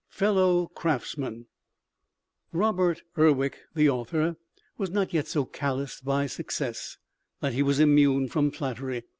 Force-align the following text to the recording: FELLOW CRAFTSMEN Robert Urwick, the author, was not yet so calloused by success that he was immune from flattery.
FELLOW 0.09 0.65
CRAFTSMEN 0.73 1.45
Robert 2.51 3.03
Urwick, 3.15 3.59
the 3.75 3.87
author, 3.87 4.35
was 4.75 4.89
not 4.89 5.13
yet 5.13 5.27
so 5.27 5.45
calloused 5.45 6.03
by 6.03 6.25
success 6.25 6.97
that 7.39 7.53
he 7.53 7.61
was 7.61 7.79
immune 7.79 8.27
from 8.27 8.49
flattery. 8.49 9.03